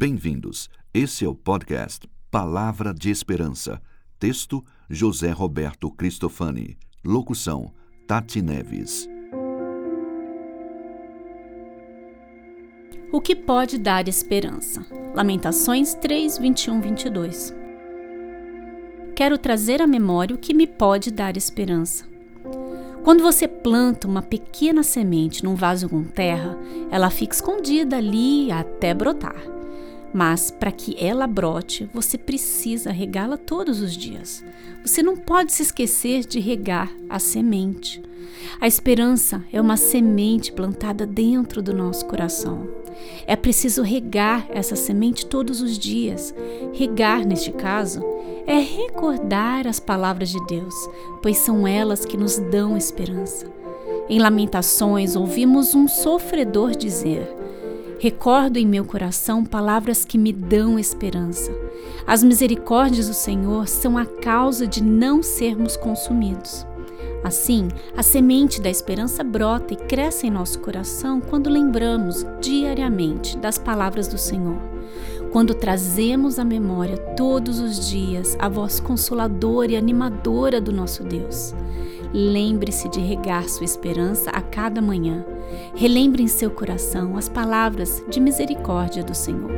[0.00, 0.70] Bem-vindos.
[0.94, 3.82] Esse é o podcast Palavra de Esperança.
[4.16, 6.78] Texto: José Roberto Cristofani.
[7.04, 7.74] Locução:
[8.06, 9.08] Tati Neves.
[13.10, 14.86] O que pode dar esperança?
[15.16, 17.52] Lamentações 3, 21, 22.
[19.16, 22.06] Quero trazer à memória o que me pode dar esperança.
[23.02, 26.56] Quando você planta uma pequena semente num vaso com terra,
[26.88, 29.57] ela fica escondida ali até brotar.
[30.12, 34.44] Mas para que ela brote, você precisa regá-la todos os dias.
[34.82, 38.02] Você não pode se esquecer de regar a semente.
[38.60, 42.68] A esperança é uma semente plantada dentro do nosso coração.
[43.26, 46.34] É preciso regar essa semente todos os dias.
[46.72, 48.02] Regar, neste caso,
[48.46, 50.74] é recordar as palavras de Deus,
[51.22, 53.46] pois são elas que nos dão esperança.
[54.08, 57.28] Em Lamentações, ouvimos um sofredor dizer:
[58.00, 61.50] Recordo em meu coração palavras que me dão esperança.
[62.06, 66.64] As misericórdias do Senhor são a causa de não sermos consumidos.
[67.24, 73.58] Assim, a semente da esperança brota e cresce em nosso coração quando lembramos diariamente das
[73.58, 74.58] palavras do Senhor.
[75.32, 81.52] Quando trazemos à memória todos os dias a voz consoladora e animadora do nosso Deus.
[82.12, 85.24] Lembre-se de regar sua esperança a cada manhã.
[85.74, 89.50] Relembre em seu coração as palavras de misericórdia do Senhor.